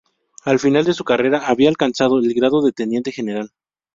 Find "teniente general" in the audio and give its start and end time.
2.71-3.51